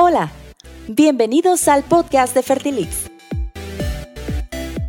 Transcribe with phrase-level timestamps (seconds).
[0.00, 0.30] Hola,
[0.86, 3.10] bienvenidos al podcast de Fertilix.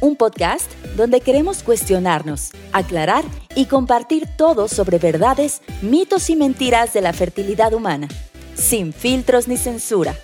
[0.01, 3.23] Un podcast donde queremos cuestionarnos, aclarar
[3.55, 8.07] y compartir todo sobre verdades, mitos y mentiras de la fertilidad humana,
[8.53, 10.15] sin filtros ni censura.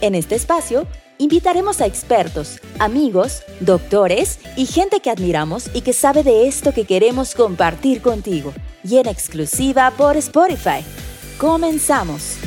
[0.00, 0.88] En este espacio
[1.18, 6.84] invitaremos a expertos, amigos, doctores y gente que admiramos y que sabe de esto que
[6.84, 8.52] queremos compartir contigo.
[8.82, 10.84] Y en exclusiva por Spotify.
[11.38, 12.38] Comenzamos.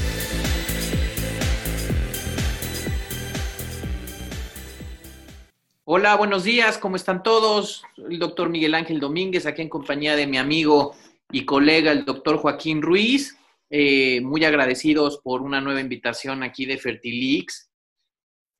[5.87, 7.83] Hola, buenos días, ¿cómo están todos?
[7.95, 10.95] El doctor Miguel Ángel Domínguez, aquí en compañía de mi amigo
[11.29, 13.37] y colega, el doctor Joaquín Ruiz.
[13.69, 17.69] Eh, muy agradecidos por una nueva invitación aquí de Fertilix.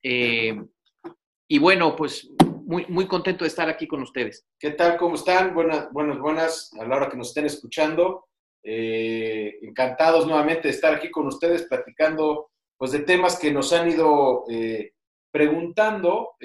[0.04, 0.56] Eh,
[1.48, 2.30] y bueno, pues
[2.64, 4.46] muy, muy contento de estar aquí con ustedes.
[4.56, 4.96] ¿Qué tal?
[4.96, 5.52] ¿Cómo están?
[5.52, 8.28] Buenas, buenas, buenas, a la hora que nos estén escuchando.
[8.62, 13.90] Eh, encantados nuevamente de estar aquí con ustedes platicando pues de temas que nos han
[13.90, 14.44] ido
[15.32, 16.36] preguntando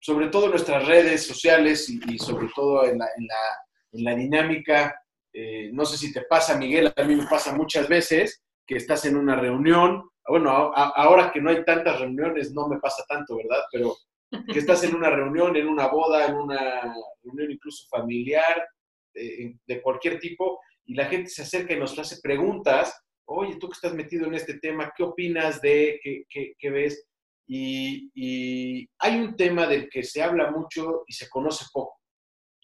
[0.00, 4.94] sobre todo en nuestras redes sociales y, sobre todo en la, dinámica.
[5.32, 9.04] Eh, no sé si te pasa, Miguel, a mí me pasa muchas veces que estás
[9.04, 10.08] en una reunión.
[10.26, 13.62] Bueno, ahora que no hay tantas reuniones no me pasa tanto, ¿verdad?
[13.72, 13.96] Pero
[14.30, 18.66] que estás en una reunión, en una boda, en una reunión incluso familiar,
[19.14, 22.94] eh, de cualquier tipo, y la gente se acerca y nos hace preguntas.
[23.24, 27.07] Oye, tú que estás metido en este tema, ¿qué opinas de qué, qué ves?
[27.50, 31.98] Y, hay un tema del que se habla mucho y se conoce poco,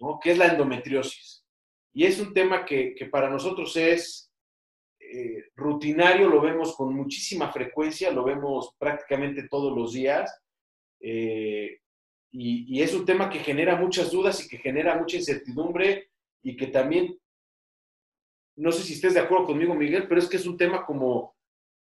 [0.01, 0.19] ¿no?
[0.23, 1.43] que es la endometriosis.
[1.95, 4.31] Y es un tema que, para nosotros es
[5.01, 10.31] eh, rutinario, lo vemos con muchísima frecuencia, lo vemos prácticamente todos los días.
[11.01, 11.79] Eh,
[12.31, 16.11] y, y, es un tema que genera muchas dudas y que genera mucha incertidumbre
[16.43, 17.19] y que también,
[18.57, 21.37] no sé si estés de acuerdo conmigo, Miguel, pero es que es un tema como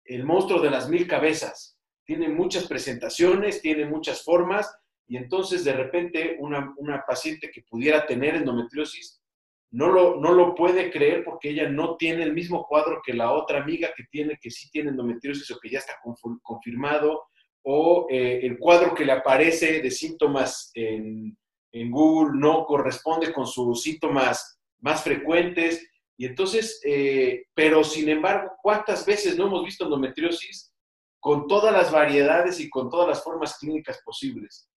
[0.06, 1.79] el monstruo de las mil cabezas
[2.10, 4.68] tiene muchas presentaciones, tiene muchas formas,
[5.08, 6.74] y entonces de repente una,
[7.08, 9.22] paciente que pudiera tener endometriosis
[9.70, 13.32] no lo, no lo puede creer porque ella no tiene el mismo cuadro que la
[13.32, 15.94] otra amiga que tiene, que sí tiene endometriosis o que ya está
[16.42, 17.26] confirmado,
[17.62, 21.38] o eh, el cuadro que le aparece de síntomas en,
[21.92, 25.88] Google no corresponde con sus síntomas más frecuentes.
[26.18, 30.69] Y entonces, eh, pero sin embargo, ¿cuántas veces no hemos visto endometriosis
[31.20, 34.70] con todas las variedades y con todas las formas clínicas posibles.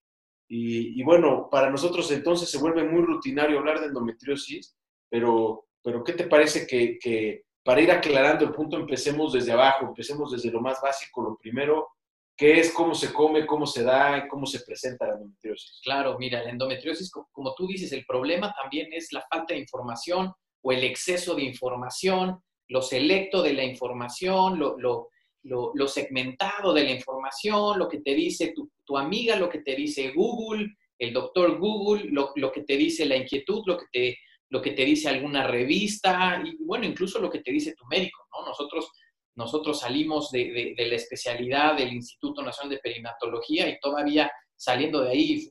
[0.54, 4.76] Y, bueno, para nosotros entonces se vuelve muy rutinario hablar de endometriosis,
[5.08, 10.30] pero, pero ¿qué te parece que, para ir aclarando el punto empecemos desde abajo, empecemos
[10.30, 11.88] desde lo más básico, lo primero,
[12.36, 15.80] ¿qué es cómo se come, cómo se da, cómo se presenta la endometriosis?
[15.82, 20.34] Claro, mira, la endometriosis, como tú dices, el problema también es la falta de información
[20.62, 25.08] o el exceso de información, lo selecto de la información, lo, lo
[25.44, 30.12] lo, segmentado de la información, lo que te dice tu, amiga, lo que te dice
[30.14, 34.18] Google, el doctor Google, lo, que te dice la inquietud, lo que te,
[34.50, 38.26] lo que te dice alguna revista y bueno, incluso lo que te dice tu médico,
[38.32, 38.46] ¿no?
[38.46, 38.90] Nosotros,
[39.34, 45.48] nosotros salimos de, la especialidad del Instituto Nacional de Perinatología y todavía saliendo de ahí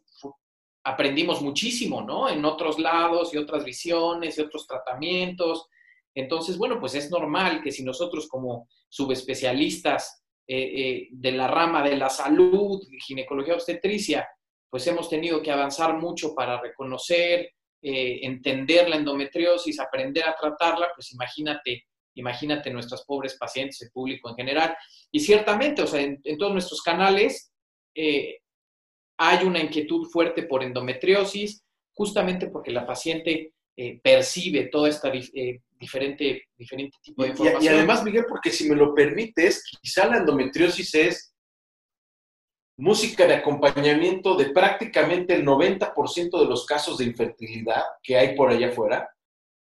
[0.84, 2.30] aprendimos muchísimo, ¿no?
[2.30, 5.68] En otros lados y otras visiones y otros tratamientos.
[6.16, 11.82] Entonces, bueno, pues es normal que si nosotros como subespecialistas eh, eh, de la rama
[11.82, 14.28] de la salud, ginecología obstetricia,
[14.70, 17.52] pues hemos tenido que avanzar mucho para reconocer,
[17.82, 21.86] eh, entender la endometriosis, aprender a tratarla, pues imagínate,
[22.16, 24.76] imagínate nuestras pobres pacientes, el público en general.
[25.12, 27.54] Y ciertamente, o sea, en, todos nuestros canales
[29.18, 33.54] hay una inquietud fuerte por endometriosis, justamente porque la paciente
[34.04, 37.64] percibe toda esta diferente, diferente tipo de información.
[37.64, 41.36] Y, además, Miguel, porque si me lo permites, quizá la endometriosis es
[42.78, 48.50] música de acompañamiento de prácticamente el 90% de los casos de infertilidad que hay por
[48.50, 49.10] allá afuera.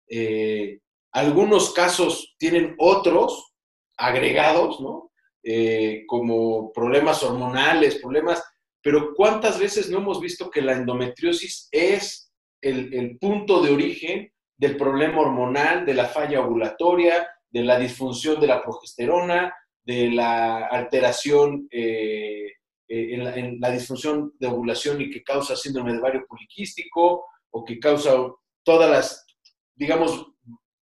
[0.09, 0.81] Eh,
[1.13, 3.55] algunos casos tienen otros
[3.97, 5.11] agregados, ¿no?
[5.43, 8.43] Eh, como problemas hormonales, problemas,
[8.83, 12.26] pero ¿cuántas veces no hemos visto que la endometriosis es
[12.61, 18.47] el, punto de origen del problema hormonal, de la falla ovulatoria, de la disfunción de
[18.47, 19.55] la progesterona,
[19.85, 22.53] de la alteración eh,
[22.89, 27.79] eh, en, la, disfunción de ovulación y que causa síndrome de ovario poliquístico o que
[27.79, 28.17] causa
[28.65, 29.27] todas las,
[29.75, 30.27] digamos,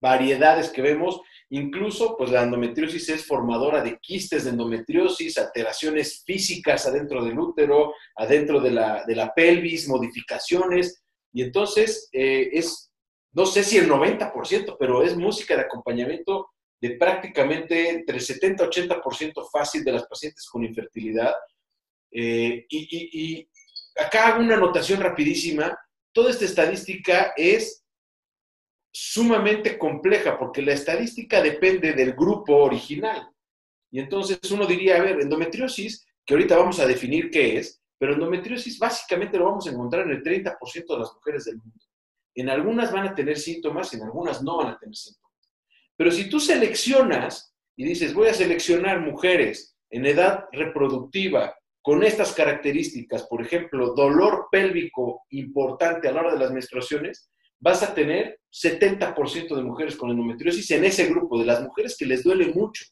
[0.00, 1.20] variedades que vemos.
[1.50, 7.94] Incluso, pues la endometriosis es formadora de quistes de endometriosis, alteraciones físicas adentro del útero,
[8.16, 11.02] adentro de la, de la pelvis, modificaciones.
[11.32, 12.88] Y entonces eh, es
[13.32, 18.66] no sé si el 90%, pero es música de acompañamiento de prácticamente entre 70 y
[18.66, 21.34] 80% fácil de las pacientes con infertilidad.
[22.10, 23.48] Eh, y, y
[23.96, 25.78] acá hago una anotación rapidísima.
[26.12, 27.84] Toda esta estadística es
[28.92, 33.28] sumamente compleja porque la estadística depende del grupo original.
[33.90, 38.14] Y entonces uno diría, a ver, endometriosis, que ahorita vamos a definir qué es, pero
[38.14, 41.84] endometriosis básicamente lo vamos a encontrar en el 30% de las mujeres del mundo.
[42.34, 45.28] En algunas van a tener síntomas, en algunas no van a tener síntomas.
[45.96, 52.32] Pero si tú seleccionas y dices, voy a seleccionar mujeres en edad reproductiva con estas
[52.32, 57.30] características, por ejemplo, dolor pélvico importante a la hora de las menstruaciones,
[57.60, 62.06] vas a tener 70% de mujeres con endometriosis en ese grupo, de las mujeres que
[62.06, 62.84] les duele mucho.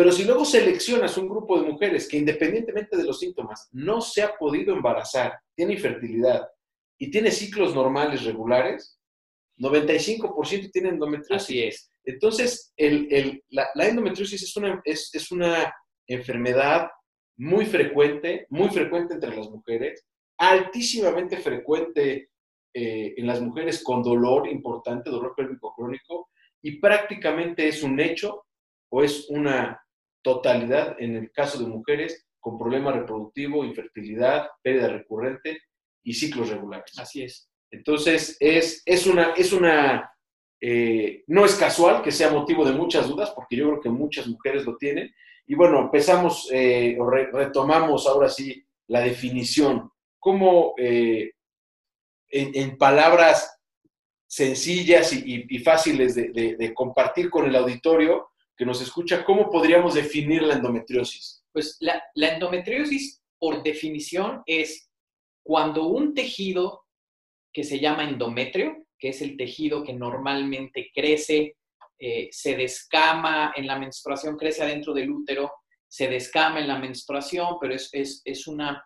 [0.00, 4.22] Pero si luego seleccionas un grupo de mujeres que independientemente de los síntomas no se
[4.22, 6.48] ha podido embarazar, tiene infertilidad
[6.96, 8.98] y tiene ciclos normales regulares,
[9.58, 11.42] 95% tiene endometriosis.
[11.42, 11.92] Así es.
[12.02, 12.72] Entonces,
[13.50, 15.70] la, endometriosis es una, es una
[16.06, 16.88] enfermedad
[17.36, 20.06] muy frecuente, muy frecuente entre las mujeres,
[20.38, 22.30] altísimamente frecuente
[22.72, 26.30] eh, en las mujeres con dolor importante, dolor pélvico crónico,
[26.62, 28.46] y prácticamente es un hecho
[28.88, 29.78] o es una
[30.22, 35.58] totalidad en el caso de mujeres con problema reproductivo, infertilidad, pérdida recurrente
[36.02, 36.98] y ciclos regulares.
[36.98, 37.50] Así es.
[37.70, 40.10] Entonces, es, es una, es una
[40.62, 44.26] eh, no es casual que sea motivo de muchas dudas, porque yo creo que muchas
[44.26, 45.10] mujeres lo tienen.
[45.46, 49.90] Y bueno, empezamos eh, o retomamos ahora sí la definición.
[50.18, 51.32] ¿Cómo eh,
[52.28, 53.58] en, palabras
[54.26, 58.28] sencillas y, fáciles de, compartir con el auditorio
[58.60, 61.42] que nos escucha, ¿cómo podríamos definir la endometriosis?
[61.50, 64.90] Pues la, endometriosis, por definición, es
[65.42, 66.82] cuando un tejido
[67.54, 71.56] que se llama endometrio, que es el tejido que normalmente crece,
[71.98, 75.50] eh, se descama en la menstruación, crece adentro del útero,
[75.88, 77.90] se descama en la menstruación, pero es,
[78.22, 78.84] es una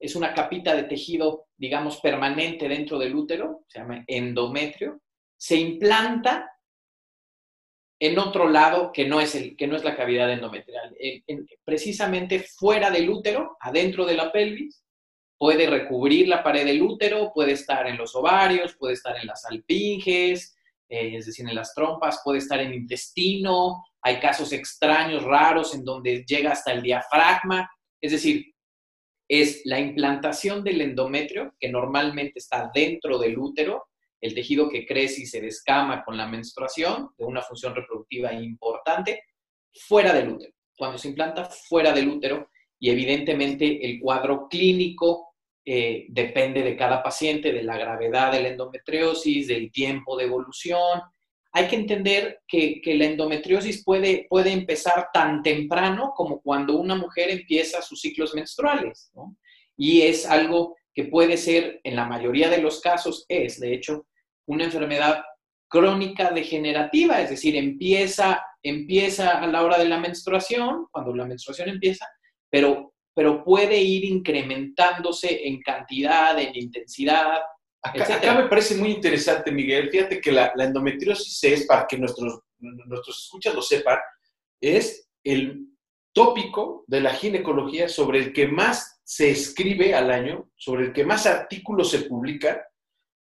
[0.00, 5.02] es una capita de tejido, digamos, permanente dentro del útero, se llama endometrio,
[5.36, 6.50] se implanta
[8.00, 10.96] en otro lado que no es, el, que no es la cavidad endometrial.
[11.64, 14.82] precisamente fuera del útero, adentro de la pelvis,
[15.38, 19.44] puede recubrir la pared del útero, puede estar en los ovarios, puede estar en las
[19.44, 20.56] alpinges,
[20.88, 25.74] eh, es decir, en las trompas, puede estar en el intestino, hay casos extraños, raros,
[25.74, 27.70] en donde llega hasta el diafragma,
[28.00, 28.54] es decir,
[29.28, 33.89] es la implantación del endometrio, que normalmente está dentro del útero,
[34.20, 39.24] el tejido que crece y se descama con la menstruación, de una función reproductiva importante,
[39.72, 40.52] fuera del útero.
[40.76, 45.34] Cuando se implanta fuera del útero, y evidentemente el cuadro clínico
[45.64, 51.02] eh, depende de cada paciente, de la gravedad de la endometriosis, del tiempo de evolución,
[51.52, 57.30] hay que entender que, la endometriosis puede, puede, empezar tan temprano como cuando una mujer
[57.30, 59.10] empieza sus ciclos menstruales.
[59.76, 64.06] Y es algo que puede ser, en la mayoría de los casos, es, de hecho,
[64.50, 65.22] una enfermedad
[65.68, 71.68] crónica degenerativa, es decir, empieza, empieza a la hora de la menstruación, cuando la menstruación
[71.68, 72.06] empieza,
[72.50, 77.40] pero, pero puede ir incrementándose en cantidad, en intensidad,
[77.82, 79.88] Acá, me parece muy interesante, Miguel.
[79.88, 83.98] Fíjate que la, endometriosis es, para que nuestros, nuestros escuchas lo sepan,
[84.60, 85.66] es el
[86.12, 91.06] tópico de la ginecología sobre el que más se escribe al año, sobre el que
[91.06, 92.58] más artículos se publican,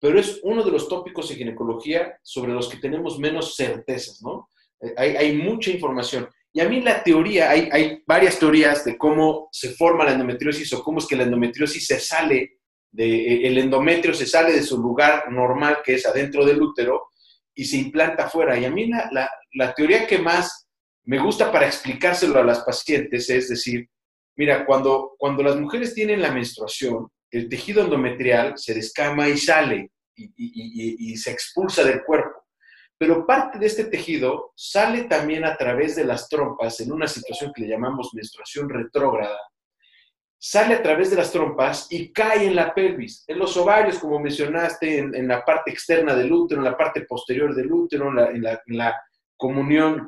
[0.05, 4.49] pero es uno de los tópicos de ginecología sobre los que tenemos menos certezas, ¿no?
[4.79, 6.29] Eh, hay, hay mucha información.
[6.53, 10.71] Y a mí la teoría, hay, hay varias teorías de cómo se forma la endometriosis
[10.73, 12.59] o cómo es que la endometriosis se sale
[12.97, 17.09] eh, el endometrio se sale de su lugar normal, que es adentro del útero,
[17.53, 18.57] y se implanta afuera.
[18.57, 20.67] Y a mí la, teoría que más
[21.03, 23.89] me gusta para explicárselo a las pacientes es decir,
[24.35, 29.91] mira, cuando, cuando las mujeres tienen la menstruación, el tejido endometrial se descama y sale
[30.15, 32.45] y, se expulsa del cuerpo.
[32.97, 37.51] Pero parte de este tejido sale también a través de las trompas en una situación
[37.53, 39.37] que le llamamos menstruación retrógrada,
[40.37, 44.19] sale a través de las trompas y cae en la pelvis, en los ovarios, como
[44.19, 49.01] mencionaste, en, la parte externa del útero, en la parte posterior del útero, en la,
[49.35, 50.05] comunión,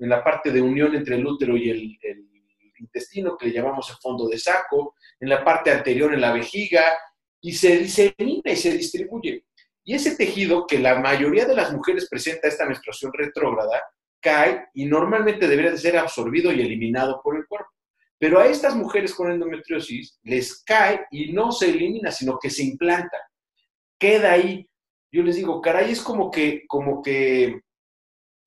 [0.00, 1.98] en la parte de unión entre el útero y el,
[2.78, 6.82] intestino, que le llamamos el fondo de saco, en la parte anterior, en la vejiga,
[7.46, 9.44] y se disemina y se distribuye.
[9.84, 13.84] Y ese tejido que la mayoría de las mujeres presenta esta menstruación retrógrada,
[14.20, 17.70] cae y normalmente debería de ser absorbido y eliminado por el cuerpo.
[18.18, 22.64] Pero a estas mujeres con endometriosis les cae y no se elimina, sino que se
[22.64, 23.16] implanta.
[23.96, 24.68] Queda ahí.
[25.12, 27.60] Yo les digo, caray, es como que, como que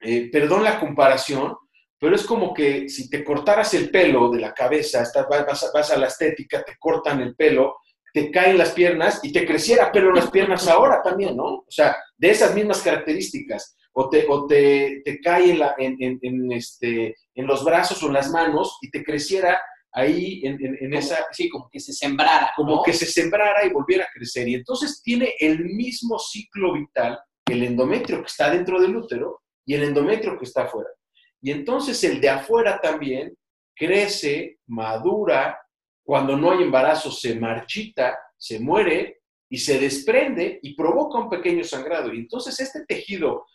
[0.02, 1.56] eh, perdón la comparación,
[1.98, 5.92] pero es como que si te cortaras el pelo de la cabeza, estás, vas, vas,
[5.92, 7.78] a la estética, te cortan el pelo,
[8.14, 11.46] te caen las piernas y te creciera pelo en las piernas ahora también, ¿no?
[11.46, 13.76] O sea, de esas mismas características.
[13.92, 18.08] O te, o te, te cae en, la, en, en, este, en los brazos o
[18.08, 19.60] en las manos y te creciera
[19.92, 21.26] ahí en, esa...
[21.32, 22.54] Sí, como que se sembrara.
[22.56, 24.48] Como que se sembrara y volviera a crecer.
[24.48, 29.74] Y entonces tiene el mismo ciclo vital el endometrio que está dentro del útero y
[29.74, 30.90] el endometrio que está afuera.
[31.42, 33.36] Y entonces el de afuera también
[33.76, 35.60] crece, madura,
[36.10, 41.64] cuando no hay embarazo se marchita, se muere y se desprende y provoca un pequeño
[41.64, 42.12] sangrado.
[42.12, 43.46] Y entonces este tejido,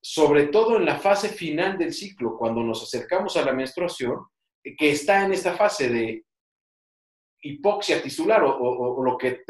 [0.00, 4.24] sobre todo en la fase final del ciclo, cuando nos acercamos a la menstruación,
[4.64, 6.24] que está en esta fase de
[7.42, 9.42] hipoxia tisular o, lo que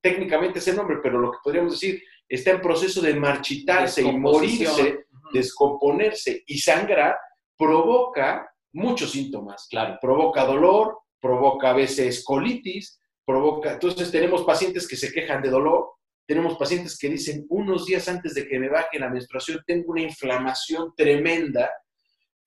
[0.00, 4.16] técnicamente es el nombre, pero lo que podríamos decir está en proceso de marchitarse y
[4.16, 7.18] morirse, descomponerse y sangrar,
[7.54, 9.66] provoca muchos síntomas.
[9.68, 13.72] Claro, provoca dolor, provoca a veces colitis, provoca.
[13.72, 15.90] Entonces, tenemos pacientes que se quejan de dolor,
[16.26, 20.02] tenemos pacientes que dicen unos días antes de que me baje la menstruación, tengo una
[20.02, 21.70] inflamación tremenda.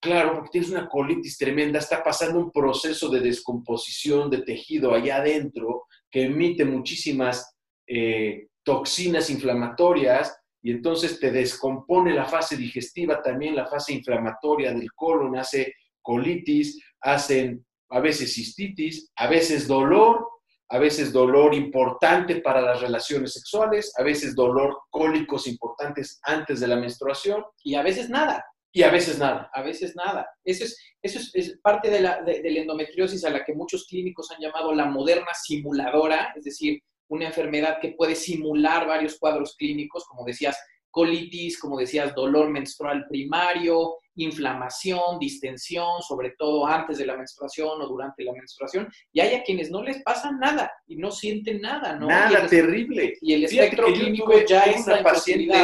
[0.00, 5.16] Claro, porque tienes una colitis tremenda, está pasando un proceso de descomposición de tejido allá
[5.16, 13.56] adentro que emite muchísimas eh, toxinas inflamatorias y entonces te descompone la fase digestiva, también
[13.56, 20.26] la fase inflamatoria del colon, hace colitis, hacen a veces cistitis, a veces dolor,
[20.70, 26.68] a veces dolor importante para las relaciones sexuales, a veces dolor cólicos importantes antes de
[26.68, 27.44] la menstruación.
[27.62, 28.42] Y a veces nada.
[28.72, 29.50] Y a veces nada.
[29.52, 30.26] A veces nada.
[30.42, 34.30] Eso es, eso es, parte de la, de la endometriosis a la que muchos clínicos
[34.30, 40.06] han llamado la moderna simuladora, es decir, una enfermedad que puede simular varios cuadros clínicos,
[40.06, 40.56] como decías,
[40.90, 47.86] colitis, como decías, dolor menstrual primario, inflamación, distensión, sobre todo antes de la menstruación o
[47.86, 51.96] durante la menstruación, y hay a quienes no les pasa nada y no sienten nada,
[51.98, 52.06] ¿no?
[52.06, 53.16] Nada, terrible.
[53.20, 55.56] Y el espectro clínico ya es una paciente.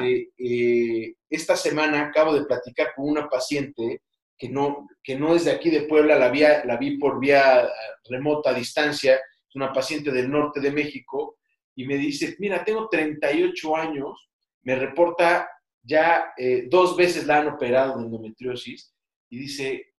[0.00, 4.02] Eh, eh, esta semana acabo de platicar con una paciente
[4.38, 6.32] que no, que no es de aquí de Puebla, la,
[6.64, 7.68] la vi por vía
[8.08, 9.20] remota a distancia,
[9.54, 11.38] una paciente del norte de México,
[11.74, 14.30] y me dice, mira, tengo 38 años,
[14.62, 15.48] me reporta
[15.82, 18.94] ya eh, dos veces la han operado de endometriosis,
[19.30, 19.94] y dice,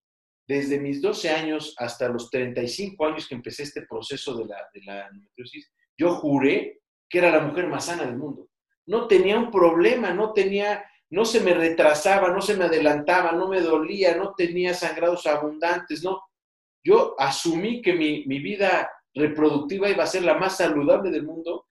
[0.47, 4.81] desde mis 12 años hasta los 35 años que empecé este proceso de la, de
[4.83, 8.49] la endometriosis, yo juré que era la mujer más sana del mundo.
[8.85, 13.47] No tenía un problema, no tenía, no se me retrasaba, no se me adelantaba, no
[13.47, 16.21] me dolía, no tenía sangrados abundantes, no.
[16.83, 21.62] Yo asumí que mi, mi vida reproductiva iba a ser la más saludable del mundo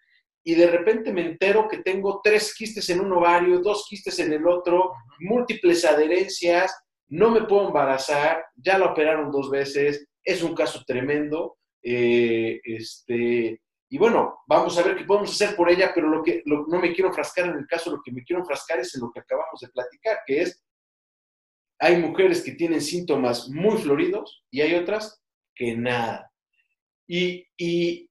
[0.45, 4.33] y de repente me entero que tengo tres quistes en un ovario, dos quistes en
[4.33, 6.77] el otro, múltiples adherencias,
[7.09, 11.59] no me puedo embarazar, ya la operaron dos veces, es un caso tremendo.
[11.83, 16.43] Eh, este, y bueno, vamos a ver qué podemos hacer por ella, pero lo que
[16.47, 19.11] no me quiero enfrascar en el caso, lo que me quiero enfrascar es en lo
[19.13, 20.65] que acabamos de platicar, que es,
[21.79, 25.21] hay mujeres que tienen síntomas muy floridos y hay otras
[25.55, 26.31] que nada.
[27.09, 28.09] Y,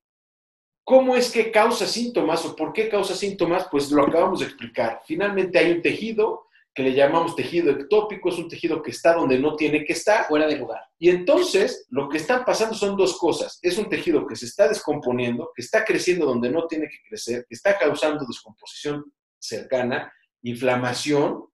[0.84, 3.68] ¿Cómo es que causa síntomas o por qué causa síntomas?
[3.70, 5.02] Pues lo acabamos de explicar.
[5.06, 9.38] Finalmente hay un tejido que le llamamos tejido ectópico, es un tejido que está donde
[9.38, 10.26] no tiene que estar.
[10.28, 10.82] Fuera de lugar.
[10.98, 13.60] Y entonces lo que están pasando son dos cosas.
[13.62, 17.46] Es un tejido que se está descomponiendo, que está creciendo donde no tiene que crecer,
[17.48, 19.04] que está causando descomposición
[19.38, 20.12] cercana,
[20.44, 21.46] inflamación,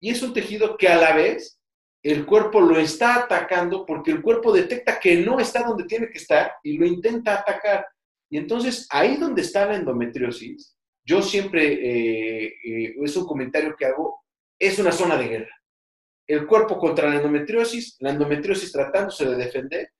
[0.00, 1.58] y es un tejido que a la vez
[2.02, 6.18] el cuerpo lo está atacando porque el cuerpo detecta que no está donde tiene que
[6.18, 7.86] estar y lo intenta atacar.
[8.30, 10.76] Y entonces ahí donde está la endometriosis,
[11.06, 14.22] yo siempre, eh, eh, es un comentario que hago,
[14.58, 15.62] es una zona de guerra.
[16.26, 19.90] El cuerpo contra la endometriosis, la endometriosis tratándose de defender,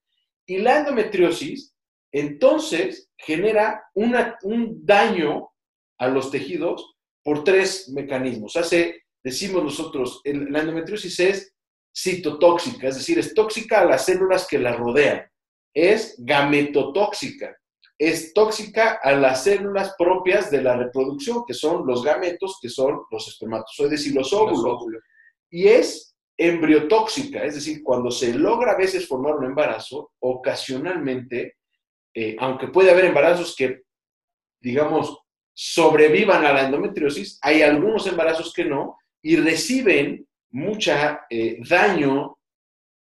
[0.46, 1.74] y la endometriosis
[2.12, 5.50] entonces genera un daño
[5.98, 8.56] a los tejidos por tres mecanismos.
[8.56, 11.54] Hace, decimos nosotros, la endometriosis es
[11.96, 15.22] citotóxica, es decir, es tóxica a las células que la rodean.
[15.74, 17.56] Es gametotóxica,
[17.98, 23.02] es tóxica a las células propias de la reproducción, que son los gametos, que son
[23.10, 24.80] los espermatozoides y los óvulos.
[25.50, 31.56] Y es embriotóxica, es decir, cuando se logra a veces formar un embarazo, ocasionalmente,
[32.12, 33.82] eh, aunque puede haber embarazos que,
[34.60, 35.16] digamos,
[35.52, 42.38] sobrevivan a la endometriosis, hay algunos embarazos que no, y reciben mucha eh, daño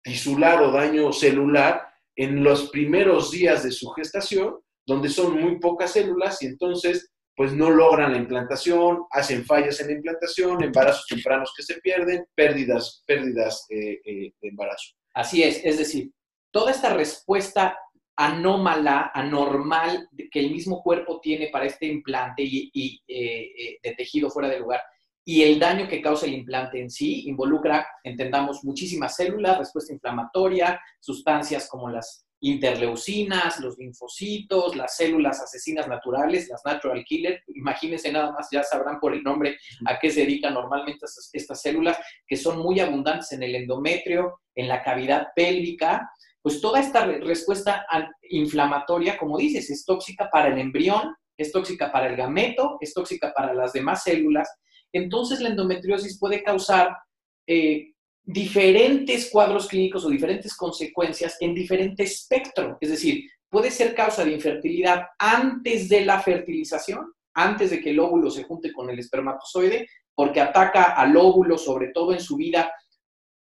[0.03, 5.93] tisular o daño celular en los primeros días de su gestación, donde son muy pocas
[5.93, 11.53] células y entonces pues no logran la implantación, hacen fallas en la implantación, embarazos tempranos
[11.57, 14.95] que se pierden, pérdidas, pérdidas eh, eh, de embarazo.
[15.15, 16.11] Así es, es decir,
[16.51, 17.79] toda esta respuesta
[18.17, 24.49] anómala, anormal que el mismo cuerpo tiene para este implante y, eh, de tejido fuera
[24.49, 24.81] de lugar
[25.25, 30.81] y el daño que causa el implante en sí involucra, entendamos, muchísimas células, respuesta inflamatoria,
[30.99, 37.43] sustancias como las interleucinas, los linfocitos, las células asesinas naturales, las natural killer.
[37.49, 41.99] Imagínense nada más, ya sabrán por el nombre a qué se dedican normalmente estas, células,
[42.27, 46.11] que son muy abundantes en el endometrio, en la cavidad pélvica.
[46.41, 47.85] Pues toda esta respuesta
[48.31, 53.33] inflamatoria, como dices, es tóxica para el embrión, es tóxica para el gameto, es tóxica
[53.35, 54.49] para las demás células.
[54.93, 56.97] Entonces la endometriosis puede causar
[57.47, 57.93] eh,
[58.31, 62.77] diferentes cuadros clínicos o diferentes consecuencias en diferente espectro.
[62.79, 67.99] Es decir, puede ser causa de infertilidad antes de la fertilización, antes de que el
[67.99, 72.71] óvulo se junte con el espermatozoide, porque ataca al óvulo, sobre todo en su vida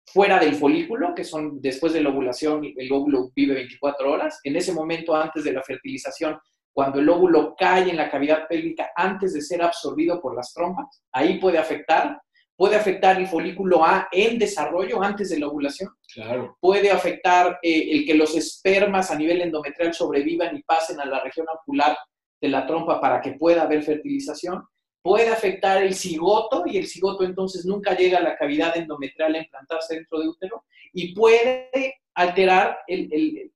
[0.06, 4.40] fuera del folículo, que son después de la ovulación, el óvulo vive 24 horas.
[4.46, 6.40] En ese momento, antes de la fertilización,
[6.72, 11.04] cuando el óvulo cae en la cavidad pélvica antes de ser absorbido por las trompas,
[11.12, 12.18] ahí puede afectar
[12.60, 15.92] puede afectar el folículo A en desarrollo antes de la ovulación.
[16.14, 16.58] Claro.
[16.60, 21.24] Puede afectar eh, el que los espermas a nivel endometrial sobrevivan y pasen a la
[21.24, 21.98] región ocular
[22.42, 24.62] de la trompa para que pueda haber fertilización.
[25.02, 29.40] Puede afectar el cigoto y el cigoto entonces nunca llega a la cavidad endometrial a
[29.40, 32.80] implantarse dentro de útero y puede alterar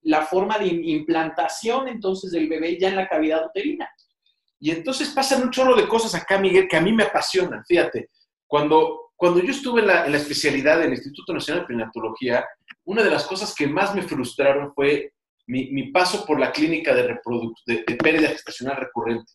[0.03, 3.89] la forma de implantación entonces del bebé ya en la cavidad uterina.
[4.62, 8.10] Y entonces pasan un chorro de cosas acá, Miguel, que a mí me apasionan, fíjate.
[8.53, 12.45] Cuando, cuando yo estuve en la, especialidad del Instituto Nacional de Perinatología,
[12.86, 15.12] una de las cosas que más me frustraron fue
[15.48, 17.01] mi, paso por la clínica de,
[17.65, 19.31] de, de pérdida gestacional recurrente.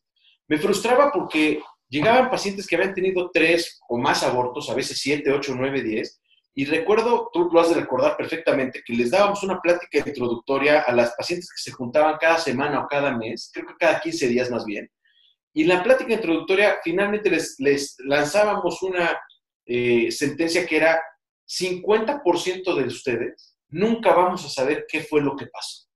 [0.46, 5.32] Me frustraba porque llegaban pacientes que habían tenido tres o más abortos, a veces siete,
[5.32, 6.20] ocho, nueve, diez,
[6.54, 10.92] y recuerdo, tú lo has de recordar perfectamente, que les dábamos una plática introductoria a
[10.92, 14.48] las pacientes que se juntaban cada semana o cada mes, creo que cada 15 días
[14.48, 14.88] más bien,
[15.58, 19.20] y en la plática introductoria, finalmente les, lanzábamos una
[19.66, 21.02] eh, sentencia que era
[21.48, 25.88] 50% de ustedes nunca vamos a saber qué fue lo que pasó.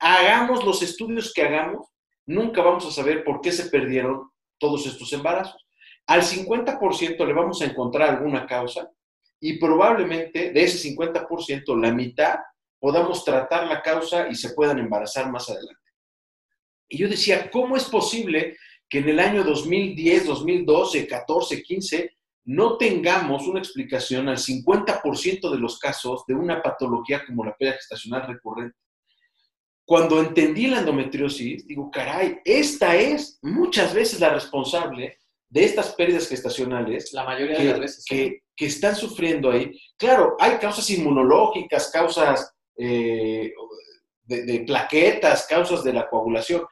[0.00, 1.86] Hagamos los estudios que hagamos,
[2.26, 5.64] nunca vamos a saber por qué se perdieron todos estos embarazos.
[6.08, 8.90] Al 50% le vamos a encontrar alguna causa
[9.38, 12.40] y probablemente de ese 50%, la mitad
[12.80, 15.84] podamos tratar la causa y se puedan embarazar más adelante.
[16.88, 18.56] Y yo decía, ¿cómo es posible
[18.88, 25.58] que en el año 2010, 2012, 14, 15 no tengamos una explicación al 50% de
[25.58, 28.76] los casos de una patología como la pérdida gestacional recurrente.
[29.84, 36.28] Cuando entendí la endometriosis, digo, caray, esta es muchas veces la responsable de estas pérdidas
[36.28, 37.12] gestacionales.
[37.12, 38.04] La mayoría de las veces.
[38.08, 39.78] Que, que, están sufriendo ahí.
[39.96, 43.52] Claro, hay causas inmunológicas, causas eh,
[44.22, 46.62] de, de, plaquetas, causas de la coagulación,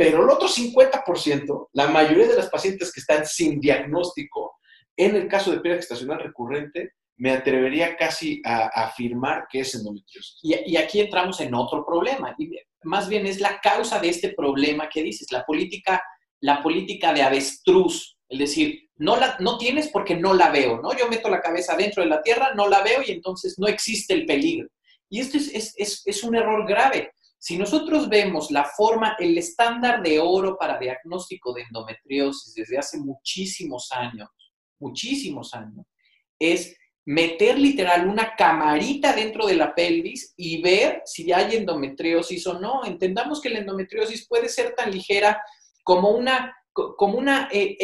[0.00, 4.56] pero el otro 50%, la mayoría de las pacientes que están sin diagnóstico,
[4.96, 10.38] en el caso de pérdida gestacional recurrente, me atrevería casi a, afirmar que es endometriosis.
[10.42, 12.34] Y, aquí entramos en otro problema.
[12.38, 12.50] Y
[12.82, 16.02] más bien es la causa de este problema que dices, la política,
[16.40, 18.16] la política de avestruz.
[18.26, 20.96] Es decir, no, la, no tienes porque no la veo, ¿no?
[20.96, 24.14] Yo meto la cabeza dentro de la tierra, no la veo y entonces no existe
[24.14, 24.66] el peligro.
[25.10, 27.12] Y esto es, es, es un error grave.
[27.42, 32.98] Si nosotros vemos la forma, el estándar de oro para diagnóstico de endometriosis desde hace
[32.98, 34.28] muchísimos años,
[34.78, 35.86] muchísimos años,
[36.38, 36.76] es
[37.06, 42.84] meter literal una camarita dentro de la pelvis y ver si hay endometriosis o no.
[42.84, 45.42] Entendamos que la endometriosis puede ser tan ligera
[45.82, 47.78] como una, como una eh,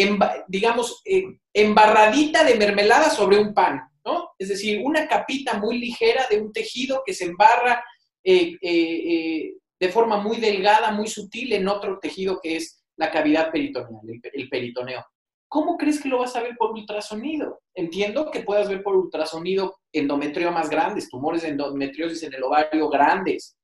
[0.48, 4.32] digamos, eh, embarradita de mermelada sobre un pan, ¿no?
[4.38, 7.82] Es decir, una capita muy ligera de un tejido que se embarra
[8.28, 13.12] eh, eh, eh, de forma muy delgada, muy sutil en otro tejido que es la
[13.12, 15.04] cavidad peritoneal, el, peritoneo.
[15.46, 17.60] ¿Cómo crees que lo vas a ver por ultrasonido?
[17.72, 23.56] Entiendo que puedas ver por ultrasonido endometriomas grandes, tumores de endometriosis en el ovario grandes,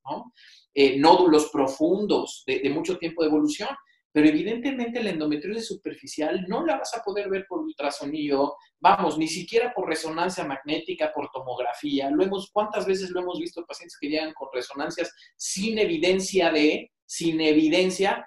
[0.98, 3.70] nódulos profundos de, mucho tiempo de evolución,
[4.12, 9.26] pero evidentemente la endometriosis superficial no la vas a poder ver por ultrasonido, vamos, ni
[9.26, 12.10] siquiera por resonancia magnética, por tomografía.
[12.10, 16.92] Lo hemos, ¿Cuántas veces lo hemos visto pacientes que llegan con resonancias sin evidencia de,
[17.06, 18.26] sin evidencia,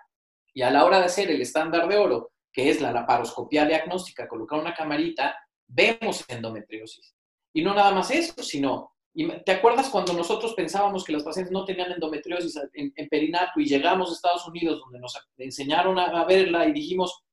[0.54, 4.28] y a la hora de hacer el estándar de oro, que es la laparoscopía diagnóstica,
[4.28, 5.36] colocar una camarita,
[5.68, 7.14] vemos endometriosis.
[7.54, 11.54] Y no nada más eso, sino y ¿Te acuerdas cuando nosotros pensábamos que las pacientes
[11.54, 16.68] no tenían endometriosis en, perinato y llegamos a Estados Unidos donde nos enseñaron a, verla
[16.68, 17.24] y dijimos,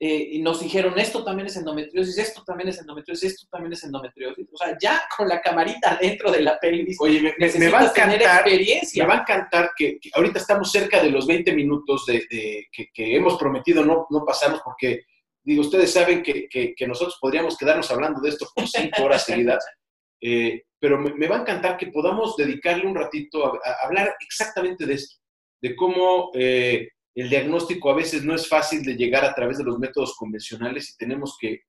[0.00, 4.48] eh, nos dijeron, esto también es endometriosis, esto también es endometriosis, esto también es endometriosis.
[4.52, 6.96] O sea, ya con la camarita dentro de la pelvis.
[7.00, 9.04] Oye, me, va a encantar, experiencia.
[9.04, 13.38] me va a encantar que, ahorita estamos cerca de los 20 minutos de, que, hemos
[13.38, 15.02] prometido no, no pasarnos porque,
[15.44, 19.64] digo, ustedes saben que, nosotros podríamos quedarnos hablando de esto por cinco horas seguidas,
[20.22, 24.94] eh, pero me, va a encantar que podamos dedicarle un ratito a, hablar exactamente de
[24.94, 25.16] esto,
[25.60, 26.30] de cómo...
[26.34, 30.14] Eh, el diagnóstico a veces no es fácil de llegar a través de los métodos
[30.16, 31.64] convencionales y tenemos que,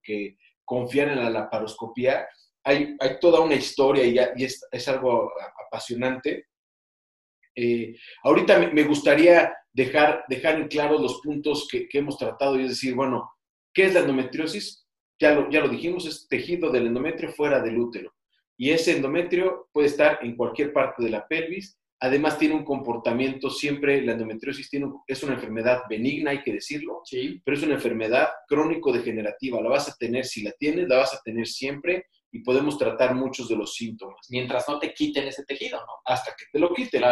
[0.65, 2.25] confiar en la laparoscopía.
[2.63, 5.31] Hay, toda una historia y, es, algo
[5.67, 6.47] apasionante.
[7.55, 12.69] Eh, ahorita me, gustaría dejar, dejar en claro los puntos que, hemos tratado y es
[12.69, 13.29] decir, bueno,
[13.73, 14.87] ¿qué es la endometriosis?
[15.19, 18.13] Ya lo, ya lo dijimos, es tejido del endometrio fuera del útero.
[18.57, 23.49] Y ese endometrio puede estar en cualquier parte de la pelvis Además tiene un comportamiento
[23.49, 27.41] siempre, la endometriosis tiene, es una enfermedad benigna, hay que decirlo, sí.
[27.45, 29.61] pero es una enfermedad crónico-degenerativa.
[29.61, 33.15] La vas a tener si la tienes, la vas a tener siempre y podemos tratar
[33.15, 34.19] muchos de los síntomas.
[34.29, 35.93] Mientras no te quiten ese tejido, ¿no?
[36.03, 37.03] Hasta que te lo quiten.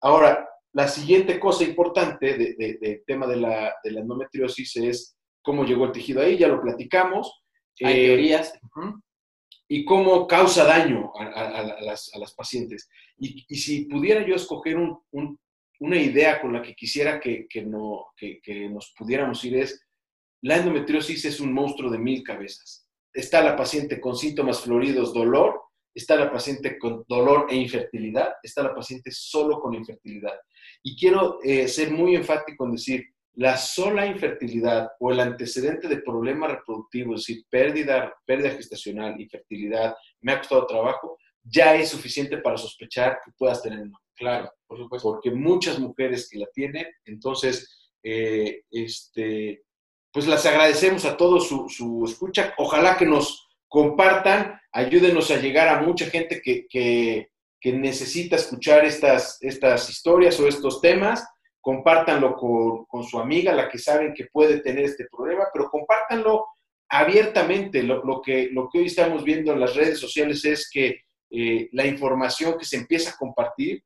[0.00, 5.64] Ahora, la siguiente cosa importante del de, tema de la, de la, endometriosis es cómo
[5.64, 7.44] llegó el tejido ahí, ya lo platicamos.
[7.80, 8.58] Hay eh, teorías
[9.74, 12.90] y cómo causa daño a, las, pacientes.
[13.16, 18.92] Y, si pudiera yo escoger una idea con la que quisiera que, no, que, nos
[18.94, 19.82] pudiéramos ir es,
[20.42, 22.86] la endometriosis es un monstruo de mil cabezas.
[23.14, 25.58] Está la paciente con síntomas floridos, dolor,
[25.94, 30.38] está la paciente con dolor e infertilidad, está la paciente solo con infertilidad.
[30.82, 36.02] Y quiero eh, ser muy enfático en decir, la sola infertilidad o el antecedente de
[36.02, 42.38] problemas reproductivos, es decir, pérdida, pérdida gestacional, infertilidad, me ha costado trabajo, ya es suficiente
[42.38, 45.12] para sospechar que puedas tener un Claro, por supuesto.
[45.12, 49.64] Porque muchas mujeres que la tienen, entonces, eh, este,
[50.12, 52.54] pues las agradecemos a todos su, escucha.
[52.58, 58.84] Ojalá que nos compartan, ayúdenos a llegar a mucha gente que, que, que necesita escuchar
[58.84, 61.26] estas, estas historias o estos temas
[61.62, 62.36] compártanlo
[62.88, 66.46] con, su amiga, la que saben que puede tener este problema, pero compártanlo
[66.88, 67.84] abiertamente.
[67.84, 71.86] Lo, que, lo que hoy estamos viendo en las redes sociales es que eh, la
[71.86, 73.82] información que se empieza a compartir,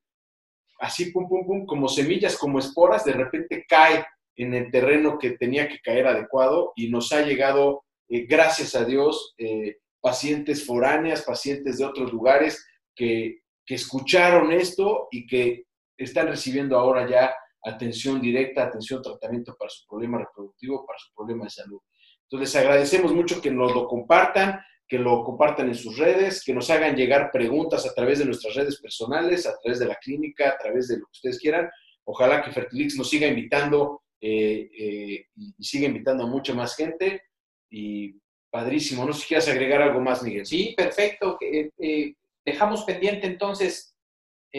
[0.80, 4.04] así pum, pum, pum, como semillas, como esporas, de repente cae
[4.36, 8.86] en el terreno que tenía que caer adecuado y nos ha llegado, eh, gracias a
[8.86, 15.64] Dios, eh, pacientes foráneas, pacientes de otros lugares que, que escucharon esto y que
[15.98, 17.34] están recibiendo ahora ya
[17.66, 21.80] atención directa, atención, tratamiento para su problema reproductivo, para su problema de salud.
[22.22, 26.54] Entonces, les agradecemos mucho que nos lo compartan, que lo compartan en sus redes, que
[26.54, 30.50] nos hagan llegar preguntas a través de nuestras redes personales, a través de la clínica,
[30.50, 31.68] a través de lo que ustedes quieran.
[32.04, 37.22] Ojalá que Fertilix nos siga invitando eh, eh, y siga invitando a mucha más gente.
[37.68, 38.14] Y
[38.48, 39.04] padrísimo.
[39.04, 40.46] No sé si quieres agregar algo más, Miguel.
[40.46, 41.36] Sí, perfecto.
[41.40, 43.96] Eh, dejamos pendiente entonces,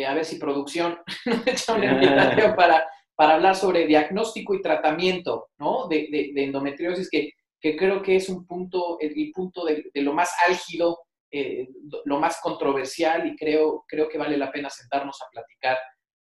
[0.06, 2.86] a ver si producción nos echa una invitación para
[3.18, 5.88] para hablar sobre diagnóstico y tratamiento ¿no?
[5.88, 11.00] de, endometriosis, que, creo que es un punto, el, punto de, lo más álgido,
[11.32, 11.68] eh,
[12.06, 15.80] lo más controversial y creo, creo que vale la pena sentarnos a platicar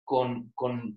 [0.05, 0.53] con,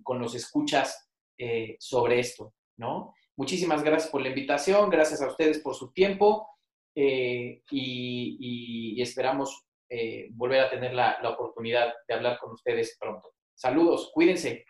[0.06, 2.52] los escuchas eh, sobre esto.
[2.76, 3.14] ¿no?
[3.34, 6.46] Muchísimas gracias por la invitación, gracias a ustedes por su tiempo
[6.94, 9.62] eh, y, esperamos
[10.32, 13.30] volver a tener la oportunidad de hablar con ustedes pronto.
[13.54, 14.66] Saludos, cuídense.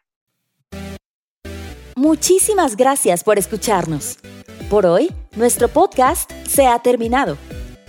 [2.06, 4.20] Muchísimas gracias por escucharnos.
[4.70, 7.36] Por hoy, nuestro podcast se ha terminado,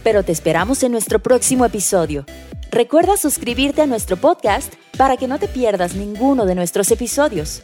[0.04, 2.26] pero te esperamos en nuestro próximo episodio.
[2.72, 7.62] Recuerda suscribirte a nuestro podcast para que no te pierdas ninguno de nuestros episodios.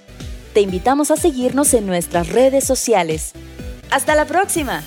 [0.53, 3.31] Te invitamos a seguirnos en nuestras redes sociales.
[3.89, 4.83] ¡Hasta la próxima!